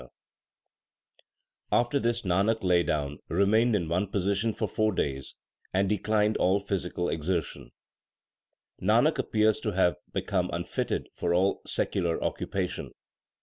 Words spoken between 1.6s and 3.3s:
OF GURU NANAK 21 After this Nanak lay down,